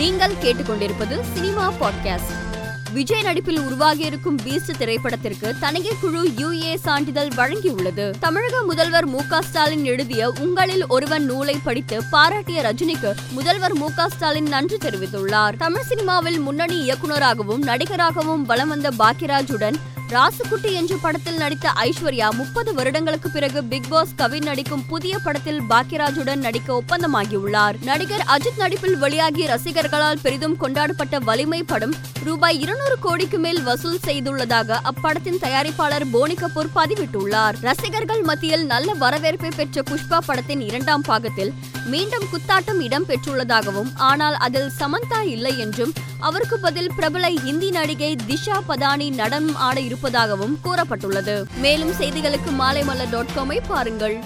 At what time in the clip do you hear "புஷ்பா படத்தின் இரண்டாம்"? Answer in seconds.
39.82-41.02